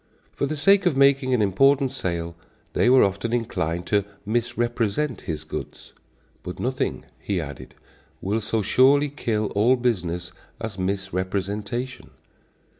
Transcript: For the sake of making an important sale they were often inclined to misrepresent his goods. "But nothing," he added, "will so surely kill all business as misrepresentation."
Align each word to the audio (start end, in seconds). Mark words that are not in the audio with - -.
For 0.31 0.47
the 0.47 0.57
sake 0.57 0.87
of 0.87 0.97
making 0.97 1.31
an 1.35 1.43
important 1.43 1.91
sale 1.91 2.35
they 2.73 2.89
were 2.89 3.03
often 3.03 3.31
inclined 3.33 3.85
to 3.85 4.03
misrepresent 4.25 5.21
his 5.27 5.43
goods. 5.43 5.93
"But 6.41 6.59
nothing," 6.59 7.05
he 7.19 7.39
added, 7.39 7.75
"will 8.19 8.41
so 8.41 8.63
surely 8.63 9.09
kill 9.09 9.51
all 9.51 9.75
business 9.75 10.31
as 10.59 10.79
misrepresentation." 10.79 12.09